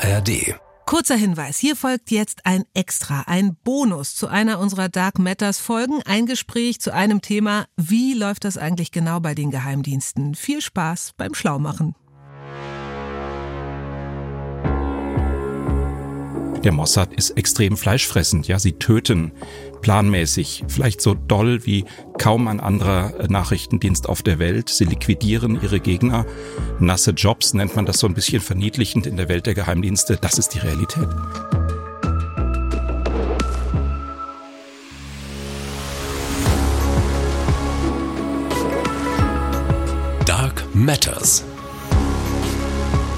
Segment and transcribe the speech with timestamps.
[0.00, 0.54] ARD.
[0.86, 6.02] Kurzer Hinweis, hier folgt jetzt ein Extra, ein Bonus zu einer unserer Dark Matters Folgen,
[6.04, 10.34] ein Gespräch zu einem Thema, wie läuft das eigentlich genau bei den Geheimdiensten?
[10.34, 11.94] Viel Spaß beim Schlaumachen.
[16.62, 19.32] Der Mossad ist extrem fleischfressend, ja, sie töten
[19.80, 21.84] planmäßig, vielleicht so doll wie
[22.18, 24.68] kaum ein anderer Nachrichtendienst auf der Welt.
[24.68, 26.26] Sie liquidieren ihre Gegner.
[26.78, 30.18] Nasse Jobs nennt man das so ein bisschen verniedlichend in der Welt der Geheimdienste.
[30.20, 31.08] Das ist die Realität.
[40.24, 41.44] Dark Matters.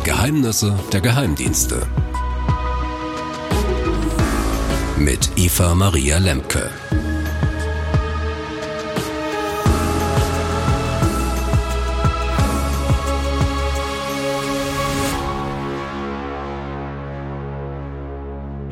[0.05, 1.87] Geheimnisse der Geheimdienste
[5.01, 6.71] mit Eva Maria Lemke.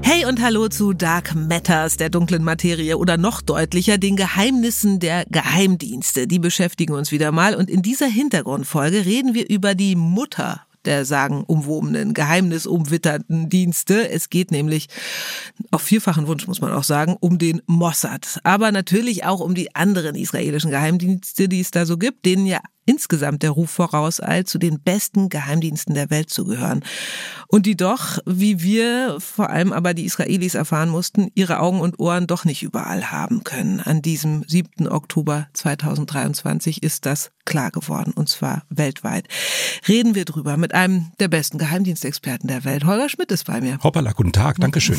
[0.03, 5.25] Hey und hallo zu Dark Matters, der dunklen Materie oder noch deutlicher den Geheimnissen der
[5.31, 6.27] Geheimdienste.
[6.27, 11.05] Die beschäftigen uns wieder mal und in dieser Hintergrundfolge reden wir über die Mutter der
[11.05, 14.09] sagenumwobenen, geheimnisumwitternden Dienste.
[14.09, 14.89] Es geht nämlich
[15.71, 18.41] auf vierfachen Wunsch, muss man auch sagen, um den Mossad.
[18.43, 22.61] Aber natürlich auch um die anderen israelischen Geheimdienste, die es da so gibt, denen ja
[22.89, 26.83] insgesamt der Ruf vorauseilt, zu den besten Geheimdiensten der Welt zu gehören.
[27.47, 32.01] Und die doch, wie wir, vor allem aber die Israelis erfahren mussten, ihre Augen und
[32.01, 33.81] Ohren doch nicht überall haben können.
[33.81, 34.89] An diesem 7.
[34.89, 39.27] Oktober 2023 ist das klar geworden, und zwar weltweit.
[39.89, 42.85] Reden wir drüber mit einem der besten Geheimdienstexperten der Welt.
[42.85, 43.79] Holger Schmidt ist bei mir.
[43.83, 44.99] Hoppala, guten Tag, Dankeschön.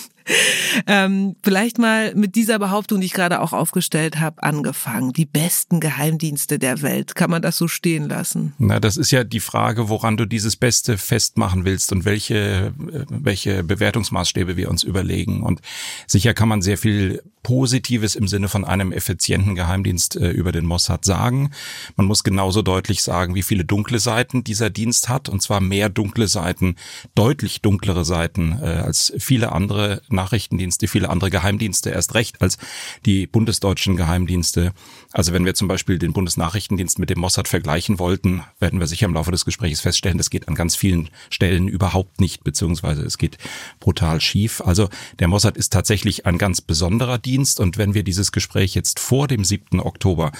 [0.88, 5.12] ähm, vielleicht mal mit dieser Behauptung, die ich gerade auch aufgestellt habe, angefangen.
[5.12, 6.99] Die besten Geheimdienste der Welt.
[7.00, 7.14] Welt.
[7.14, 8.54] Kann man das so stehen lassen?
[8.58, 13.04] Na, das ist ja die Frage, woran du dieses Beste festmachen willst und welche, äh,
[13.08, 15.42] welche Bewertungsmaßstäbe wir uns überlegen.
[15.42, 15.60] Und
[16.06, 20.66] sicher kann man sehr viel Positives im Sinne von einem effizienten Geheimdienst äh, über den
[20.66, 21.50] Mossad sagen.
[21.96, 25.88] Man muss genauso deutlich sagen, wie viele dunkle Seiten dieser Dienst hat, und zwar mehr
[25.88, 26.76] dunkle Seiten,
[27.14, 32.58] deutlich dunklere Seiten äh, als viele andere Nachrichtendienste, viele andere Geheimdienste, erst recht als
[33.06, 34.72] die bundesdeutschen Geheimdienste.
[35.12, 39.06] Also wenn wir zum Beispiel den Bundesnachrichtendienst mit dem Mossad vergleichen wollten, werden wir sicher
[39.06, 43.16] im Laufe des Gesprächs feststellen, das geht an ganz vielen Stellen überhaupt nicht, beziehungsweise es
[43.16, 43.38] geht
[43.80, 44.60] brutal schief.
[44.60, 47.29] Also der Mossad ist tatsächlich ein ganz besonderer Dienst
[47.60, 49.80] und wenn wir dieses Gespräch jetzt vor dem 7.
[49.80, 50.32] Oktober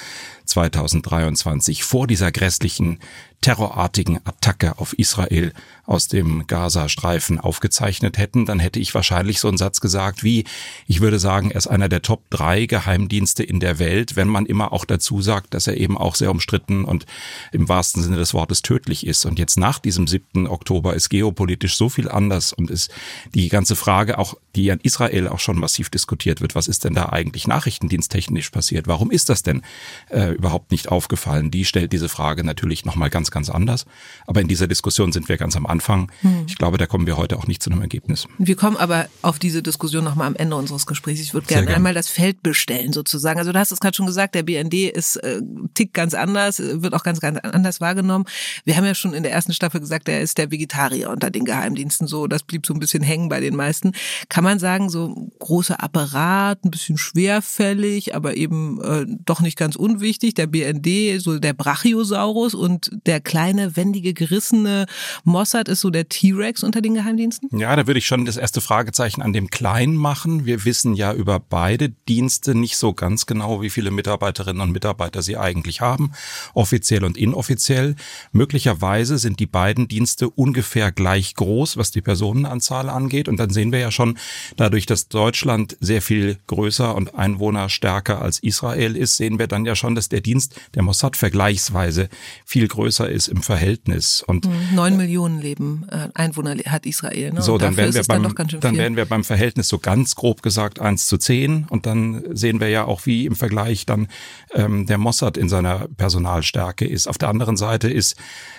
[0.47, 2.99] 2023, vor dieser grässlichen
[3.41, 5.53] terrorartigen Attacke auf Israel
[5.87, 10.45] aus dem Gazastreifen aufgezeichnet hätten, dann hätte ich wahrscheinlich so einen Satz gesagt wie,
[10.87, 14.45] ich würde sagen, er ist einer der Top drei Geheimdienste in der Welt, wenn man
[14.45, 17.07] immer auch dazu sagt, dass er eben auch sehr umstritten und
[17.53, 19.25] im wahrsten Sinne des Wortes tödlich ist.
[19.25, 20.47] Und jetzt nach diesem 7.
[20.47, 22.91] Oktober ist geopolitisch so viel anders und ist
[23.35, 26.95] die ganze Frage auch, die an Israel auch schon massiv diskutiert wird, was ist denn
[26.95, 28.87] da eigentlich nachrichtendiensttechnisch passiert?
[28.87, 29.63] Warum ist das denn
[30.09, 31.51] äh, überhaupt nicht aufgefallen?
[31.51, 33.87] Die stellt diese Frage natürlich nochmal ganz ganz, anders.
[34.27, 36.11] Aber in dieser Diskussion sind wir ganz am Anfang.
[36.23, 36.45] Hm.
[36.47, 38.27] Ich glaube, da kommen wir heute auch nicht zu einem Ergebnis.
[38.39, 41.21] Wir kommen aber auf diese Diskussion nochmal am Ende unseres Gesprächs.
[41.21, 41.77] Ich würde gerne gern.
[41.77, 43.39] einmal das Feld bestellen sozusagen.
[43.39, 45.41] Also du hast es gerade schon gesagt, der BND ist äh,
[45.75, 48.25] tickt ganz anders, wird auch ganz, ganz anders wahrgenommen.
[48.65, 51.45] Wir haben ja schon in der ersten Staffel gesagt, er ist der Vegetarier unter den
[51.45, 52.27] Geheimdiensten so.
[52.27, 53.93] Das blieb so ein bisschen hängen bei den meisten.
[54.29, 59.77] Kann man sagen, so großer Apparat, ein bisschen schwerfällig, aber eben äh, doch nicht ganz
[59.77, 60.35] unwichtig.
[60.35, 64.87] Der BND, so der Brachiosaurus und der kleine, wendige, gerissene
[65.25, 67.59] Mossad ist so der T-Rex unter den Geheimdiensten?
[67.59, 70.47] Ja, da würde ich schon das erste Fragezeichen an dem Kleinen machen.
[70.47, 75.23] Wir wissen ja über beide Dienste nicht so ganz genau, wie viele Mitarbeiterinnen und Mitarbeiter
[75.23, 76.13] sie eigentlich haben,
[76.55, 77.97] offiziell und inoffiziell.
[78.33, 83.29] Möglicherweise sind die beiden Dienste ungefähr gleich groß, was die Personenanzahl angeht.
[83.29, 84.19] Und dann sehen wir ja schon,
[84.57, 89.75] dadurch, dass Deutschland sehr viel größer und einwohnerstärker als Israel ist, sehen wir dann ja
[89.75, 92.09] schon, dass der Dienst der Mossad vergleichsweise
[92.45, 94.23] viel größer ist im Verhältnis.
[94.27, 97.33] Und hm, neun Millionen Leben äh, Einwohner hat Israel.
[97.33, 97.43] Ne?
[97.43, 100.81] So, dann wären wir beim, dann, dann wären wir beim Verhältnis so ganz grob gesagt
[100.81, 104.09] eins zu zehn und dann sehen wir ja auch, wie im Vergleich dann
[104.55, 107.07] ähm, der Mossad in seiner Personalstärke ist.
[107.07, 108.17] Auf der anderen Seite ist,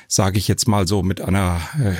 [0.08, 1.94] sage ich jetzt mal so mit einer äh,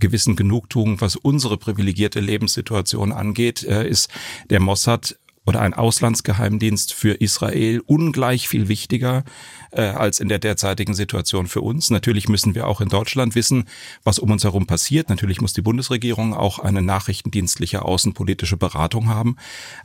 [0.00, 4.08] gewissen Genugtuung, was unsere privilegierte Lebenssituation angeht, äh, ist
[4.50, 5.16] der Mossad
[5.48, 9.24] oder ein Auslandsgeheimdienst für Israel ungleich viel wichtiger
[9.70, 11.88] äh, als in der derzeitigen Situation für uns.
[11.88, 13.64] Natürlich müssen wir auch in Deutschland wissen,
[14.04, 15.08] was um uns herum passiert.
[15.08, 19.36] Natürlich muss die Bundesregierung auch eine nachrichtendienstliche außenpolitische Beratung haben.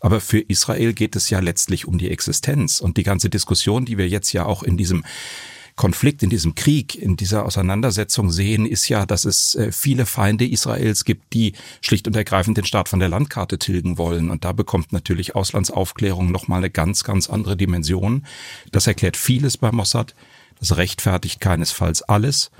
[0.02, 3.98] Aber für Israel geht es ja letztlich um die Existenz und die ganze Diskussion, die
[3.98, 5.06] wir jetzt ja auch in diesem
[5.76, 10.48] Konflikt, in diesem Krieg, in dieser Auseinandersetzung sehen, ist ja, dass es äh, viele Feinde
[10.48, 14.30] Israels gibt, die schlicht und ergreifend den Staat von der Landkarte tilgen wollen.
[14.30, 18.26] Und da bekommt natürlich Auslandsaufklärung nochmal eine ganz, ganz andere Dimension.
[18.72, 20.14] Das erklärt vieles bei Mossad.
[20.60, 22.52] Das rechtfertigt keinesfalls alles.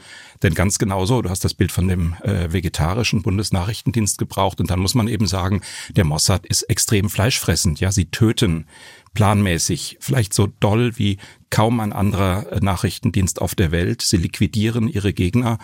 [0.42, 4.80] Denn ganz genauso, du hast das Bild von dem äh, vegetarischen Bundesnachrichtendienst gebraucht und dann
[4.80, 5.62] muss man eben sagen,
[5.96, 7.80] der Mossad ist extrem fleischfressend.
[7.80, 8.66] Ja, sie töten
[9.14, 11.18] planmäßig, vielleicht so doll wie
[11.50, 14.02] kaum ein anderer äh, Nachrichtendienst auf der Welt.
[14.02, 15.60] Sie liquidieren ihre Gegner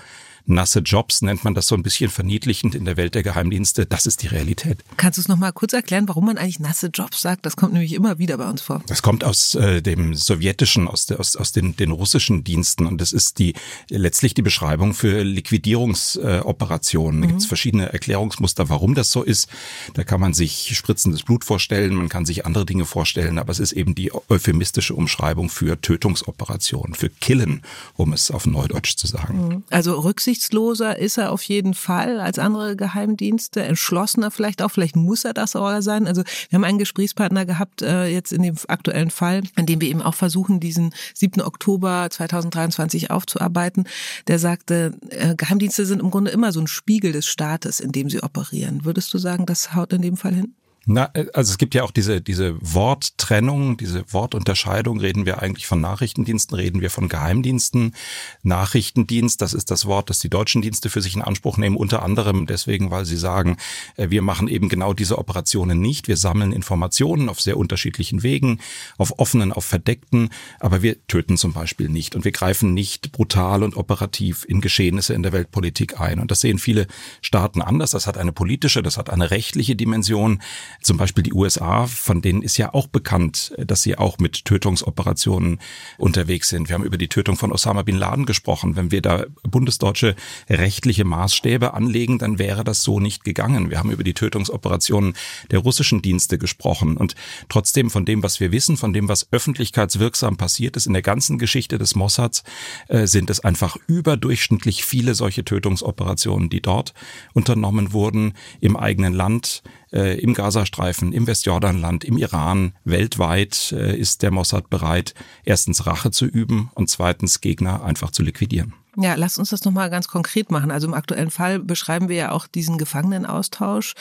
[0.50, 3.86] nasse Jobs, nennt man das so ein bisschen verniedlichend in der Welt der Geheimdienste.
[3.86, 4.84] Das ist die Realität.
[4.98, 7.46] Kannst du es nochmal kurz erklären, warum man eigentlich nasse Jobs sagt?
[7.46, 8.84] Das kommt nämlich immer wieder bei uns vor.
[8.88, 13.00] Das kommt aus äh, dem sowjetischen, aus, der, aus, aus den, den russischen Diensten und
[13.00, 13.54] das ist die
[13.90, 17.20] letztlich die Beschreibung für Liquidierungsoperationen.
[17.20, 17.50] Äh, da gibt es mhm.
[17.50, 19.50] verschiedene Erklärungsmuster, warum das so ist.
[19.94, 23.60] Da kann man sich spritzendes Blut vorstellen, man kann sich andere Dinge vorstellen, aber es
[23.60, 27.62] ist eben die euphemistische Umschreibung für Tötungsoperationen, für Killen,
[27.96, 29.48] um es auf Neudeutsch zu sagen.
[29.48, 29.64] Mhm.
[29.70, 34.96] Also Rücksicht rücksichtsloser ist er auf jeden Fall als andere Geheimdienste, entschlossener vielleicht auch, vielleicht
[34.96, 36.08] muss er das auch sein.
[36.08, 39.90] Also wir haben einen Gesprächspartner gehabt, äh, jetzt in dem aktuellen Fall, in dem wir
[39.90, 41.42] eben auch versuchen, diesen 7.
[41.42, 43.86] Oktober 2023 aufzuarbeiten,
[44.28, 48.10] der sagte, äh, Geheimdienste sind im Grunde immer so ein Spiegel des Staates, in dem
[48.10, 48.86] sie operieren.
[48.86, 50.56] Würdest du sagen, das haut in dem Fall hin?
[50.92, 55.00] Na, äh, also es gibt ja auch diese, diese Worttrennung, diese Wortunterscheidung.
[55.00, 57.94] Reden wir eigentlich von Nachrichtendiensten, reden wir von Geheimdiensten.
[58.42, 62.02] Nachrichtendienst, das ist das Wort, das die deutschen Dienste für sich in Anspruch nehmen, unter
[62.02, 63.58] anderem deswegen, weil sie sagen,
[63.98, 66.08] äh, wir machen eben genau diese Operationen nicht.
[66.08, 68.60] Wir sammeln Informationen auf sehr unterschiedlichen Wegen,
[68.98, 73.62] auf offenen, auf verdeckten, aber wir töten zum Beispiel nicht und wir greifen nicht brutal
[73.62, 76.20] und operativ in Geschehnisse in der Weltpolitik ein.
[76.20, 76.88] Und das sehen viele
[77.22, 77.92] Staaten anders.
[77.92, 80.42] Das hat eine politische, das hat eine rechtliche Dimension.
[80.82, 85.60] Zum Beispiel die USA, von denen ist ja auch bekannt, dass sie auch mit Tötungsoperationen
[85.98, 86.70] unterwegs sind.
[86.70, 88.76] Wir haben über die Tötung von Osama bin Laden gesprochen.
[88.76, 90.16] Wenn wir da bundesdeutsche
[90.50, 93.70] rechtliche Maßstäbe anlegen, dann wäre das so nicht gegangen.
[93.70, 95.16] Wir haben über die Tötungsoperationen
[95.52, 96.98] der russischen Dienste gesprochen.
[96.98, 97.16] Und
[97.50, 101.38] trotzdem von dem, was wir wissen, von dem, was öffentlichkeitswirksam passiert ist in der ganzen
[101.38, 102.44] Geschichte des Mossads,
[102.88, 106.94] äh, sind es einfach überdurchschnittlich viele solche Tötungsoperationen, die dort
[107.34, 114.22] unternommen wurden, im eigenen Land, äh, im Gazastreifen, im Westjordanland, im Iran, weltweit äh, ist
[114.22, 115.14] der Mossad bereit,
[115.44, 118.74] erstens Rache zu üben und zweitens Gegner einfach zu liquidieren.
[119.02, 120.72] Ja, lass uns das nochmal ganz konkret machen.
[120.72, 123.94] Also im aktuellen Fall beschreiben wir ja auch diesen Gefangenenaustausch,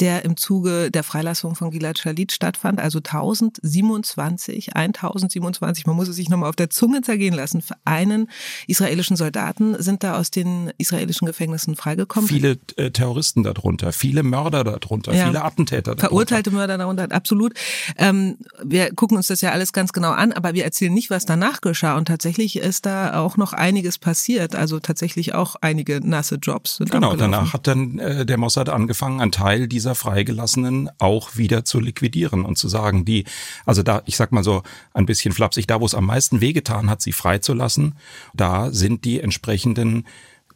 [0.00, 2.80] der im Zuge der Freilassung von Gilad Shalit stattfand.
[2.80, 8.30] Also 1027, 1027, man muss es sich nochmal auf der Zunge zergehen lassen, für einen
[8.66, 12.26] israelischen Soldaten sind da aus den israelischen Gefängnissen freigekommen.
[12.26, 15.26] Viele äh, Terroristen darunter, viele Mörder darunter, ja.
[15.26, 16.08] viele Attentäter darunter.
[16.08, 17.52] Verurteilte Mörder darunter, absolut.
[17.98, 21.26] Ähm, wir gucken uns das ja alles ganz genau an, aber wir erzählen nicht, was
[21.26, 21.98] danach geschah.
[21.98, 24.54] Und tatsächlich ist da auch noch einiges passiert passiert.
[24.54, 29.20] Also tatsächlich auch einige nasse Jobs sind Genau, danach hat dann äh, der Mossad angefangen,
[29.20, 33.24] einen Teil dieser Freigelassenen auch wieder zu liquidieren und zu sagen, die,
[33.66, 34.62] also da, ich sag mal so
[34.94, 37.96] ein bisschen flapsig, da wo es am meisten wehgetan hat, sie freizulassen,
[38.34, 40.06] da sind die entsprechenden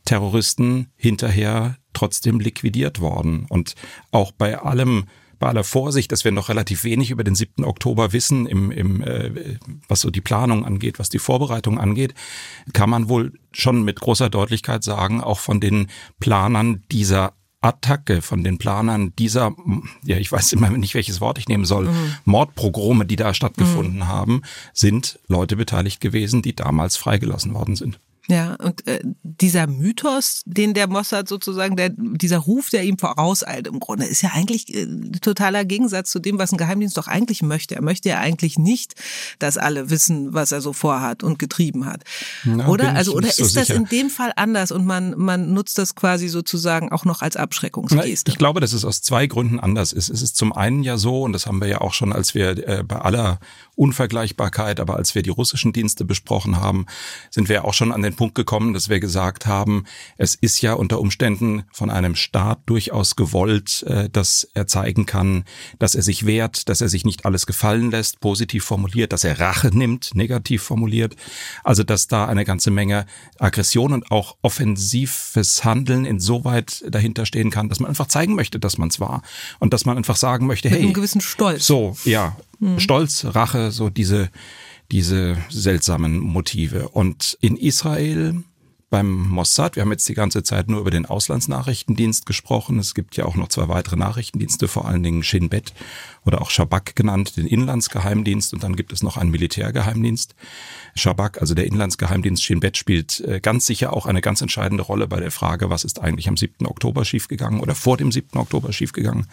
[0.05, 3.47] Terroristen hinterher trotzdem liquidiert worden.
[3.49, 3.75] Und
[4.11, 5.05] auch bei allem
[5.43, 7.65] bei aller Vorsicht, dass wir noch relativ wenig über den 7.
[7.65, 9.59] Oktober wissen, im, im, äh,
[9.89, 12.15] was so die Planung angeht, was die Vorbereitung angeht,
[12.73, 15.89] kann man wohl schon mit großer Deutlichkeit sagen, auch von den
[16.21, 19.53] Planern dieser Attacke von den Planern dieser,
[20.05, 22.15] ja, ich weiß immer nicht, welches Wort ich nehmen soll, mhm.
[22.25, 24.09] Mordprogrome, die da stattgefunden mhm.
[24.09, 27.99] haben, sind Leute beteiligt gewesen, die damals freigelassen worden sind.
[28.29, 33.67] Ja, und äh, dieser Mythos, den der Mossad sozusagen, der, dieser Ruf, der ihm vorauseilt
[33.67, 34.87] im Grunde, ist ja eigentlich äh,
[35.21, 37.75] totaler Gegensatz zu dem, was ein Geheimdienst doch eigentlich möchte.
[37.75, 38.95] Er möchte ja eigentlich nicht,
[39.41, 42.05] dass alle wissen, was er so vorhat und getrieben hat.
[42.45, 42.95] Na, oder?
[42.95, 46.29] Also, oder ist so das in dem Fall anders und man, man nutzt das quasi
[46.29, 48.31] sozusagen auch noch als Abschreckungsgeste?
[48.31, 50.11] ich glaube, dass es aus zwei Gründen anders ist.
[50.11, 52.69] Es ist zum einen ja so, und das haben wir ja auch schon, als wir
[52.69, 53.41] äh, bei aller
[53.75, 56.87] Unvergleichbarkeit, aber als wir die russischen Dienste besprochen haben,
[57.31, 59.85] sind wir auch schon an den Punkt gekommen, dass wir gesagt haben,
[60.17, 65.45] es ist ja unter Umständen von einem Staat durchaus gewollt, äh, dass er zeigen kann,
[65.79, 69.41] dass er sich wehrt, dass er sich nicht alles gefallen lässt, positiv formuliert, dass er
[69.41, 71.17] Rache nimmt, negativ formuliert.
[71.65, 73.07] Also dass da eine ganze Menge
[73.39, 78.79] Aggression und auch offensives Handeln insoweit dahinter stehen kann, dass man einfach zeigen möchte, dass
[78.79, 79.23] man es war
[79.59, 81.67] und dass man einfach sagen möchte, Mit hey, einem gewissen Stolz.
[81.67, 82.79] So, ja, mhm.
[82.79, 84.31] Stolz, Rache, so diese
[84.93, 86.89] diese seltsamen Motive.
[86.91, 88.45] Und in Israel
[88.93, 89.75] beim Mossad.
[89.75, 92.79] Wir haben jetzt die ganze Zeit nur über den Auslandsnachrichtendienst gesprochen.
[92.79, 95.73] Es gibt ja auch noch zwei weitere Nachrichtendienste, vor allen Dingen Shin Bet
[96.25, 98.55] oder auch Shabak genannt, den Inlandsgeheimdienst.
[98.55, 100.35] Und dann gibt es noch einen Militärgeheimdienst.
[100.95, 105.09] Shabak, also der Inlandsgeheimdienst Shin Bet, spielt äh, ganz sicher auch eine ganz entscheidende Rolle
[105.09, 106.67] bei der Frage, was ist eigentlich am 7.
[106.67, 108.39] Oktober schiefgegangen oder vor dem 7.
[108.39, 109.27] Oktober schiefgegangen.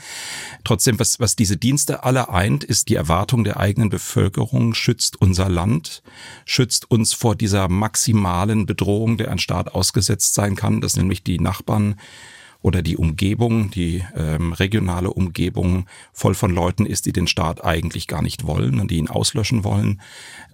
[0.64, 5.50] Trotzdem, was, was diese Dienste alle eint, ist die Erwartung der eigenen Bevölkerung, schützt unser
[5.50, 6.02] Land,
[6.46, 11.40] schützt uns vor dieser maximalen Bedrohung, der ein Staat ausgesetzt sein kann, dass nämlich die
[11.40, 11.96] Nachbarn
[12.62, 18.08] oder die Umgebung, die ähm, regionale Umgebung voll von Leuten ist, die den Staat eigentlich
[18.08, 20.02] gar nicht wollen und die ihn auslöschen wollen.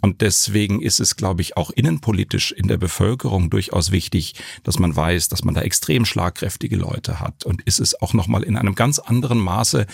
[0.02, 4.96] Und deswegen ist es, glaube ich, auch innenpolitisch in der Bevölkerung durchaus wichtig, dass man
[4.96, 7.44] weiß, dass man da extrem schlagkräftige Leute hat.
[7.44, 9.88] Und ist es auch nochmal in einem ganz anderen Maße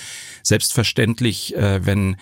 [0.44, 2.18] selbstverständlich, äh, wenn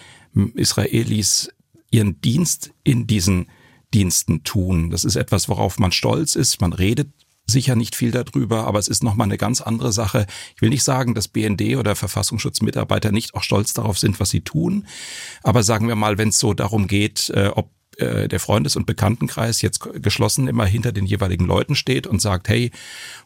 [0.53, 1.49] Israelis
[1.89, 3.47] ihren Dienst in diesen
[3.91, 4.91] Diensten tun.
[4.91, 6.61] Das ist etwas, worauf man stolz ist.
[6.61, 7.09] Man redet
[7.49, 10.25] sicher nicht viel darüber, aber es ist nochmal eine ganz andere Sache.
[10.55, 14.41] Ich will nicht sagen, dass BND oder Verfassungsschutzmitarbeiter nicht auch stolz darauf sind, was sie
[14.41, 14.87] tun.
[15.43, 18.85] Aber sagen wir mal, wenn es so darum geht, äh, ob äh, der Freundes- und
[18.85, 22.71] Bekanntenkreis jetzt geschlossen immer hinter den jeweiligen Leuten steht und sagt, hey,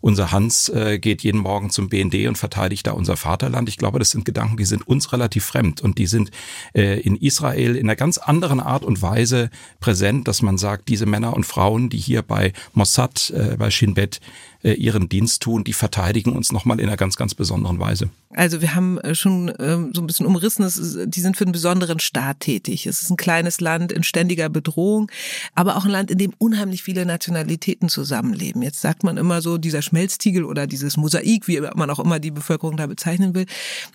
[0.02, 3.70] unser Hans äh, geht jeden Morgen zum BND und verteidigt da unser Vaterland.
[3.70, 6.32] Ich glaube, das sind Gedanken, die sind uns relativ fremd und die sind
[6.74, 9.50] äh, in Israel in einer ganz anderen Art und Weise
[9.80, 13.94] präsent, dass man sagt, diese Männer und Frauen, die hier bei Mossad, äh, bei Shin
[13.94, 14.20] Bet
[14.64, 18.10] äh, ihren Dienst tun, die verteidigen uns nochmal in einer ganz, ganz besonderen Weise.
[18.30, 20.66] Also wir haben äh, schon ähm, so ein bisschen umrissen,
[21.10, 22.88] die sind für einen besonderen Staat tätig.
[22.88, 25.12] Es ist ein kleines Land in ständiger Bedrohung,
[25.56, 28.62] aber auch ein Land, in dem unheimlich viele Nationalitäten zusammenleben.
[28.62, 32.32] Jetzt sagt man immer so, dieser Schmelztiegel oder dieses Mosaik, wie man auch immer die
[32.32, 33.46] Bevölkerung da bezeichnen will,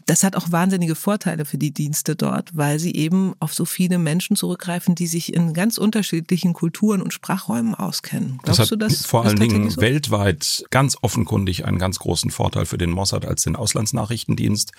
[0.07, 3.99] das hat auch wahnsinnige Vorteile für die Dienste dort, weil sie eben auf so viele
[3.99, 8.39] Menschen zurückgreifen, die sich in ganz unterschiedlichen Kulturen und Sprachräumen auskennen.
[8.43, 9.07] Glaubst das du das?
[9.07, 9.81] Vor allen Dingen so?
[9.81, 14.73] weltweit ganz offenkundig einen ganz großen Vorteil für den Mossad als den Auslandsnachrichtendienst.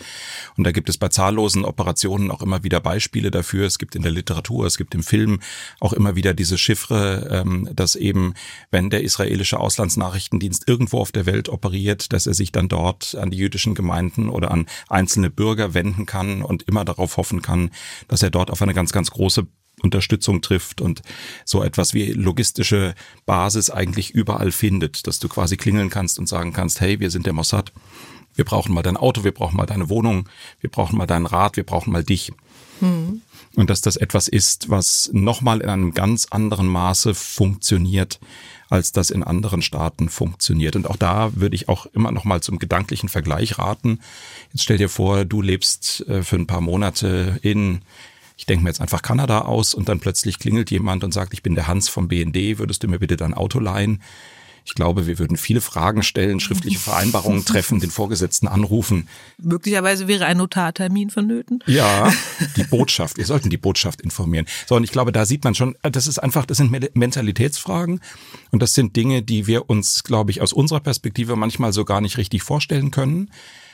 [0.55, 3.65] Und da gibt es bei zahllosen Operationen auch immer wieder Beispiele dafür.
[3.65, 5.39] Es gibt in der Literatur, es gibt im Film
[5.79, 8.33] auch immer wieder diese Chiffre, ähm, dass eben,
[8.71, 13.31] wenn der israelische Auslandsnachrichtendienst irgendwo auf der Welt operiert, dass er sich dann dort an
[13.31, 17.71] die jüdischen Gemeinden oder an einzelne Bürger wenden kann und immer darauf hoffen kann,
[18.07, 19.48] dass er dort auf eine ganz, ganz große
[19.81, 21.01] Unterstützung trifft und
[21.45, 22.95] so etwas wie logistische
[23.25, 27.25] Basis eigentlich überall findet, dass du quasi klingeln kannst und sagen kannst, hey, wir sind
[27.25, 27.71] der Mossad,
[28.36, 30.27] wir brauchen mal dein Auto, wir brauchen mal deine Wohnung,
[30.59, 32.31] wir brauchen mal deinen Rat, wir brauchen mal dich.
[32.81, 33.21] Mhm.
[33.60, 38.18] Und dass das etwas ist, was nochmal in einem ganz anderen Maße funktioniert,
[38.70, 40.78] als das in anderen Staaten funktioniert.
[40.78, 44.00] Und auch da würde ich auch immer noch mal zum gedanklichen Vergleich raten.
[44.54, 47.82] Jetzt stell dir vor, du lebst äh, für ein paar Monate in
[48.38, 51.44] ich denke mir jetzt einfach Kanada aus und dann plötzlich klingelt jemand und sagt, ich
[51.44, 54.01] bin der Hans vom BND, würdest du mir bitte dein Auto leihen?
[54.66, 59.08] Ich glaube, wir würden viele Fragen stellen, schriftliche Vereinbarungen treffen, den Vorgesetzten anrufen.
[59.38, 61.63] Möglicherweise wäre ein Notartermin vonnöten.
[61.66, 62.12] Ja,
[62.56, 63.18] die Botschaft.
[63.18, 64.46] Wir sollten die Botschaft informieren.
[64.68, 68.01] So, und ich glaube, da sieht man schon, das ist einfach, das sind Mentalitätsfragen
[68.51, 72.01] und das sind Dinge, die wir uns, glaube ich, aus unserer Perspektive manchmal so gar
[72.01, 73.30] nicht richtig vorstellen können.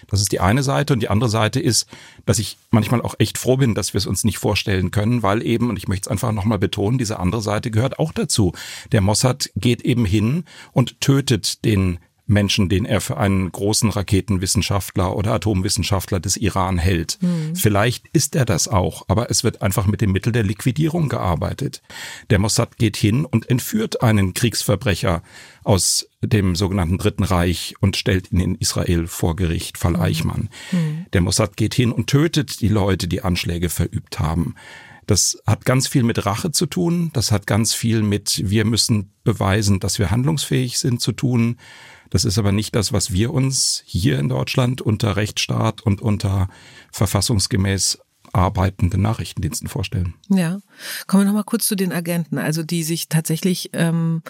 [0.07, 0.93] Das ist die eine Seite.
[0.93, 1.87] Und die andere Seite ist,
[2.25, 5.45] dass ich manchmal auch echt froh bin, dass wir es uns nicht vorstellen können, weil
[5.45, 8.53] eben, und ich möchte es einfach nochmal betonen, diese andere Seite gehört auch dazu.
[8.91, 15.15] Der Mossad geht eben hin und tötet den Menschen, den er für einen großen Raketenwissenschaftler
[15.15, 17.19] oder Atomwissenschaftler des Iran hält.
[17.21, 17.55] Mhm.
[17.55, 21.81] Vielleicht ist er das auch, aber es wird einfach mit dem Mittel der Liquidierung gearbeitet.
[22.31, 25.21] Der Mossad geht hin und entführt einen Kriegsverbrecher
[25.63, 30.49] aus dem sogenannten Dritten Reich und stellt ihn in Israel vor Gericht, Fall Eichmann.
[30.71, 31.05] Mhm.
[31.13, 34.55] Der Mossad geht hin und tötet die Leute, die Anschläge verübt haben.
[35.05, 37.11] Das hat ganz viel mit Rache zu tun.
[37.13, 41.57] Das hat ganz viel mit, wir müssen beweisen, dass wir handlungsfähig sind zu tun.
[42.15, 46.47] Das ist aber nicht das, was wir uns hier in Deutschland unter Rechtsstaat und unter
[46.93, 47.99] verfassungsgemäß
[48.35, 50.13] arbeitenden Nachrichtendiensten vorstellen.
[50.29, 50.59] Ja,
[51.07, 54.21] kommen wir noch mal kurz zu den Agenten, also die sich tatsächlich ähm,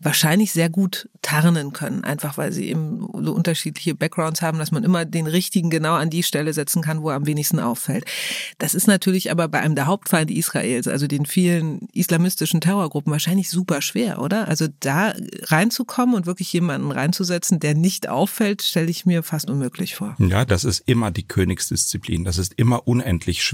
[0.00, 4.82] wahrscheinlich sehr gut tarnen können, einfach weil sie eben so unterschiedliche Backgrounds haben, dass man
[4.82, 8.04] immer den richtigen genau an die Stelle setzen kann, wo er am wenigsten auffällt.
[8.58, 13.48] Das ist natürlich aber bei einem der Hauptfeinde Israels, also den vielen islamistischen Terrorgruppen, wahrscheinlich
[13.48, 14.48] super schwer, oder?
[14.48, 15.14] Also da
[15.44, 20.16] reinzukommen und wirklich jemanden reinzusetzen, der nicht auffällt, stelle ich mir fast unmöglich vor.
[20.18, 22.24] Ja, das ist immer die Königsdisziplin.
[22.24, 23.51] Das ist immer unendlich schwer.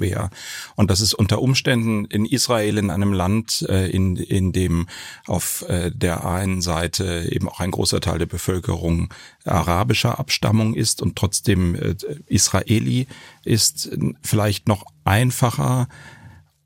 [0.77, 4.87] Und das ist unter Umständen in Israel, in einem Land, äh, in, in dem
[5.27, 9.13] auf äh, der einen Seite eben auch ein großer Teil der Bevölkerung
[9.45, 11.95] arabischer Abstammung ist und trotzdem äh,
[12.27, 13.07] Israeli
[13.45, 13.91] ist,
[14.23, 15.89] vielleicht noch einfacher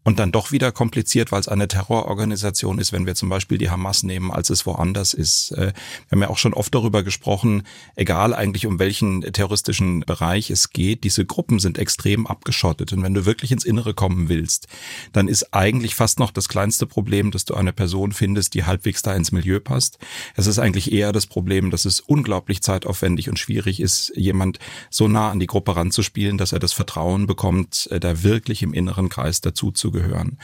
[0.05, 3.71] und dann doch wieder kompliziert, weil es eine Terrororganisation ist, wenn wir zum Beispiel die
[3.71, 5.53] Hamas nehmen, als es woanders ist.
[5.53, 5.73] Äh,
[6.09, 7.63] wir haben ja auch schon oft darüber gesprochen,
[7.95, 12.93] egal eigentlich um welchen terroristischen Bereich es geht, diese Gruppen sind extrem abgeschottet.
[12.93, 14.67] Und wenn du wirklich ins Innere kommen willst,
[15.13, 19.03] dann ist eigentlich fast noch das kleinste Problem, dass du eine Person findest, die halbwegs
[19.03, 19.99] da ins Milieu passt.
[20.35, 24.59] Es ist eigentlich eher das Problem, dass es unglaublich zeitaufwendig und schwierig ist, jemand
[24.91, 28.75] so nah an die Gruppe ranzuspielen, dass er das Vertrauen bekommt, äh, da wirklich im
[28.75, 30.39] inneren Kreis dazu zu dazugehören.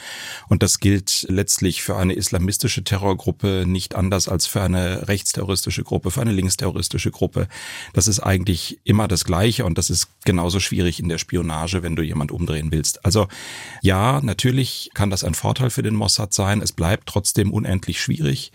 [0.47, 6.11] Und das gilt letztlich für eine islamistische Terrorgruppe nicht anders als für eine rechtsterroristische Gruppe,
[6.11, 7.47] für eine linksterroristische Gruppe.
[7.93, 11.95] Das ist eigentlich immer das Gleiche und das ist genauso schwierig in der Spionage, wenn
[11.95, 13.05] du jemand umdrehen willst.
[13.05, 13.27] Also
[13.81, 16.61] ja, natürlich kann das ein Vorteil für den Mossad sein.
[16.61, 18.51] Es bleibt trotzdem unendlich schwierig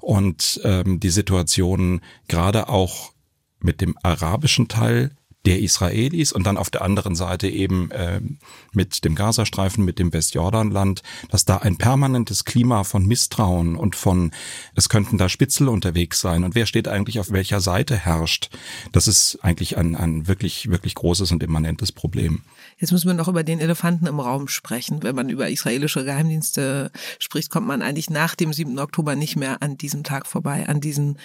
[0.00, 3.12] und ähm, die Situation gerade auch
[3.60, 5.12] mit dem arabischen Teil
[5.46, 8.20] der Israelis und dann auf der anderen Seite eben äh,
[8.72, 14.32] mit dem Gazastreifen, mit dem Westjordanland, dass da ein permanentes Klima von Misstrauen und von,
[14.74, 18.50] es könnten da Spitzel unterwegs sein und wer steht eigentlich auf welcher Seite herrscht,
[18.92, 22.42] das ist eigentlich ein, ein wirklich, wirklich großes und immanentes Problem.
[22.78, 25.02] Jetzt müssen wir noch über den Elefanten im Raum sprechen.
[25.02, 28.78] Wenn man über israelische Geheimdienste spricht, kommt man eigentlich nach dem 7.
[28.78, 31.18] Oktober nicht mehr an diesem Tag vorbei, an diesen,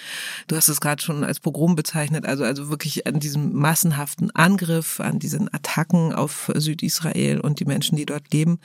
[0.46, 5.00] du hast es gerade schon als Pogrom bezeichnet, also, also wirklich an diesem massenhaften Angriff,
[5.00, 8.60] an diesen Attacken auf Südisrael und die Menschen, die dort leben.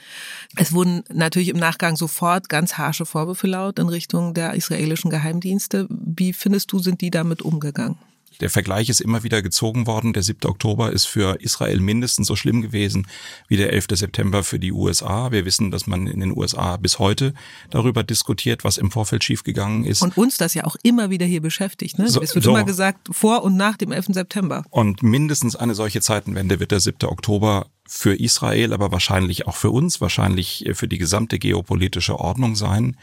[0.56, 5.86] Es wurden natürlich im Nachgang sofort ganz harsche Vorwürfe laut in Richtung der israelischen Geheimdienste.
[5.90, 7.98] Wie findest du, sind die damit umgegangen?
[8.40, 10.12] Der Vergleich ist immer wieder gezogen worden.
[10.12, 10.48] Der 7.
[10.48, 13.06] Oktober ist für Israel mindestens so schlimm gewesen
[13.48, 13.86] wie der 11.
[13.92, 15.32] September für die USA.
[15.32, 17.34] Wir wissen, dass man in den USA bis heute
[17.70, 20.02] darüber diskutiert, was im Vorfeld schiefgegangen ist.
[20.02, 21.98] Und uns das ja auch immer wieder hier beschäftigt.
[21.98, 22.08] Ne?
[22.08, 22.50] So, es wird so.
[22.50, 24.06] immer gesagt, vor und nach dem 11.
[24.10, 24.64] September.
[24.70, 27.08] Und mindestens eine solche Zeitenwende wird der 7.
[27.08, 32.96] Oktober für Israel, aber wahrscheinlich auch für uns, wahrscheinlich für die gesamte geopolitische Ordnung sein.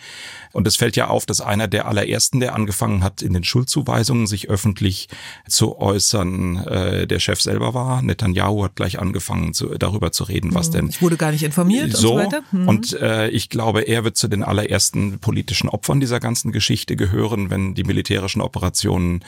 [0.52, 4.28] Und es fällt ja auf, dass einer der allerersten, der angefangen hat, in den Schuldzuweisungen
[4.28, 5.08] sich öffentlich
[5.48, 8.02] zu äußern, äh, der Chef selber war.
[8.02, 10.90] Netanyahu hat gleich angefangen, zu, darüber zu reden, was hm, denn.
[10.90, 12.44] Ich wurde gar nicht informiert so, und so weiter.
[12.52, 12.68] Hm.
[12.68, 17.50] Und äh, ich glaube, er wird zu den allerersten politischen Opfern dieser ganzen Geschichte gehören,
[17.50, 19.24] wenn die militärischen Operationen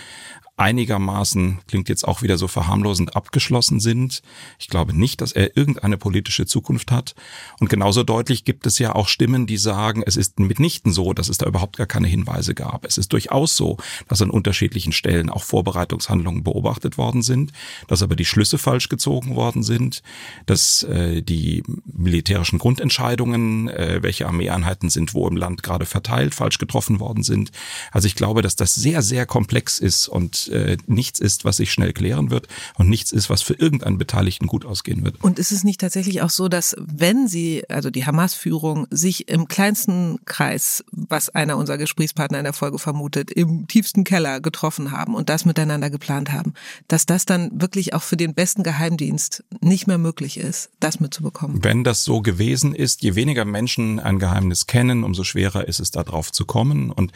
[0.57, 4.21] einigermaßen, klingt jetzt auch wieder so verharmlosend, abgeschlossen sind.
[4.58, 7.13] Ich glaube nicht, dass er irgendeine politische Zukunft hat.
[7.60, 11.27] Und genauso deutlich gibt es ja auch Stimmen, die sagen, es ist mitnichten so, dass
[11.27, 12.86] es da überhaupt gar keine Hinweise gab.
[12.86, 13.77] Es ist durchaus so,
[14.08, 17.51] dass an unterschiedlichen Stellen auch Vorbereitungshandlungen beobachtet worden sind,
[17.88, 20.03] dass aber die Schlüsse falsch gezogen worden sind,
[20.45, 26.58] dass äh, die militärischen Grundentscheidungen, äh, welche Armeeeinheiten sind wo im Land gerade verteilt, falsch
[26.58, 27.51] getroffen worden sind.
[27.91, 31.71] Also ich glaube, dass das sehr, sehr komplex ist und äh, nichts ist, was sich
[31.71, 35.23] schnell klären wird und nichts ist, was für irgendeinen Beteiligten gut ausgehen wird.
[35.23, 39.47] Und ist es nicht tatsächlich auch so, dass wenn sie, also die Hamas-Führung, sich im
[39.47, 45.15] kleinsten Kreis, was einer unserer Gesprächspartner in der Folge vermutet, im tiefsten Keller getroffen haben
[45.15, 46.53] und das miteinander geplant haben,
[46.88, 51.63] dass das dann wirklich auch für den besten Geheimdienst nicht mehr möglich ist, das mitzubekommen?
[51.63, 55.91] Wenn das so gewesen ist, je weniger Menschen ein Geheimnis kennen, umso schwerer ist es,
[55.91, 56.91] da drauf zu kommen.
[56.91, 57.12] Und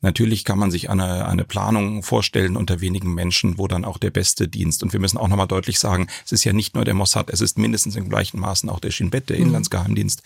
[0.00, 4.10] natürlich kann man sich eine, eine Planung vorstellen unter wenigen Menschen, wo dann auch der
[4.10, 4.82] beste Dienst.
[4.82, 7.40] Und wir müssen auch nochmal deutlich sagen, es ist ja nicht nur der Mossad, es
[7.40, 9.46] ist mindestens im gleichen Maßen auch der Shin Bet, der mhm.
[9.46, 10.22] Inlandsgeheimdienst.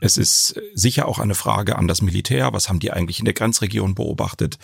[0.00, 2.52] Es ist sicher auch eine Frage an das Militär.
[2.52, 4.58] Was haben die eigentlich in der Grenzregion beobachtet?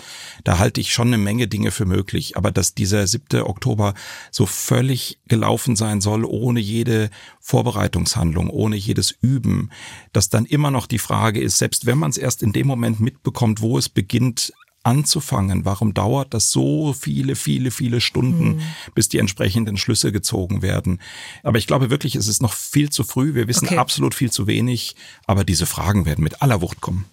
[0.44, 2.36] Da halte ich schon eine Menge Dinge für möglich.
[2.36, 3.42] Aber dass dieser 7.
[3.42, 3.94] Oktober
[4.30, 9.70] so völlig gelaufen sein soll, ohne jede Vorbereitungshandlung, ohne jedes Üben,
[10.12, 13.00] dass dann immer noch die Frage ist, selbst wenn man es erst in dem Moment
[13.00, 14.52] mitbekommt, wo es beginnt,
[14.84, 15.64] anzufangen?
[15.64, 18.60] Warum dauert das so viele, viele, viele Stunden, mhm.
[18.94, 21.00] bis die entsprechenden Schlüsse gezogen werden?
[21.42, 23.34] Aber ich glaube wirklich, es ist noch viel zu früh.
[23.34, 23.78] Wir wissen okay.
[23.78, 24.96] absolut viel zu wenig.
[25.26, 27.06] Aber diese Fragen werden mit aller Wucht kommen.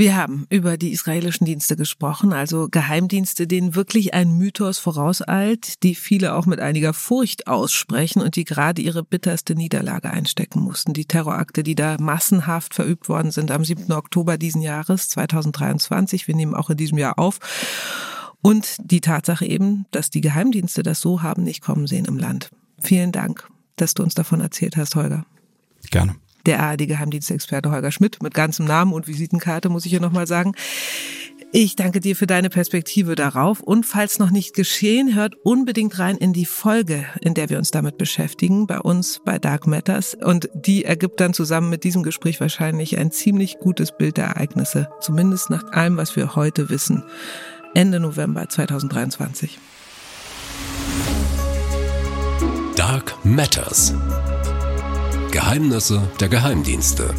[0.00, 5.94] Wir haben über die israelischen Dienste gesprochen, also Geheimdienste, denen wirklich ein Mythos vorauseilt, die
[5.94, 10.94] viele auch mit einiger Furcht aussprechen und die gerade ihre bitterste Niederlage einstecken mussten.
[10.94, 13.92] Die Terrorakte, die da massenhaft verübt worden sind am 7.
[13.92, 16.26] Oktober diesen Jahres 2023.
[16.26, 17.38] Wir nehmen auch in diesem Jahr auf.
[18.40, 22.48] Und die Tatsache eben, dass die Geheimdienste das so haben nicht kommen sehen im Land.
[22.78, 25.26] Vielen Dank, dass du uns davon erzählt hast, Holger.
[25.90, 30.54] Gerne der ARD-Geheimdienstexperte Holger Schmidt mit ganzem Namen und Visitenkarte, muss ich hier nochmal sagen.
[31.52, 36.16] Ich danke dir für deine Perspektive darauf und falls noch nicht geschehen, hört unbedingt rein
[36.16, 40.48] in die Folge, in der wir uns damit beschäftigen, bei uns bei Dark Matters und
[40.54, 45.50] die ergibt dann zusammen mit diesem Gespräch wahrscheinlich ein ziemlich gutes Bild der Ereignisse, zumindest
[45.50, 47.02] nach allem, was wir heute wissen.
[47.74, 49.58] Ende November 2023.
[52.76, 53.94] Dark Matters.
[55.30, 57.14] Geheimnisse der Geheimdienste.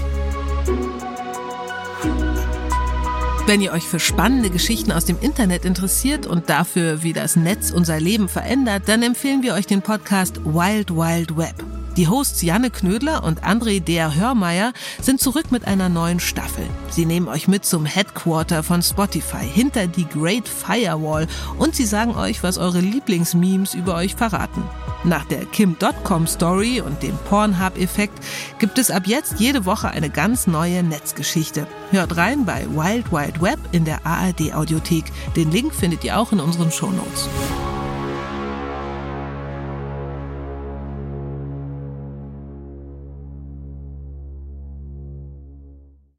[3.46, 7.72] Wenn ihr euch für spannende Geschichten aus dem Internet interessiert und dafür, wie das Netz
[7.72, 11.81] unser Leben verändert, dann empfehlen wir euch den Podcast Wild Wild Web.
[11.98, 16.66] Die Hosts Janne Knödler und André Der Hörmeier sind zurück mit einer neuen Staffel.
[16.90, 21.28] Sie nehmen euch mit zum Headquarter von Spotify, hinter die Great Firewall
[21.58, 24.64] und sie sagen euch, was eure Lieblingsmemes über euch verraten.
[25.04, 28.24] Nach der Kim.com Story und dem Pornhub-Effekt
[28.60, 31.68] gibt es ab jetzt jede Woche eine ganz neue Netzgeschichte.
[31.90, 35.06] Hört rein bei Wild Wild Web in der ARD Audiothek.
[35.36, 37.26] Den Link findet ihr auch in unseren Shownotes.
[37.26, 37.71] Notes.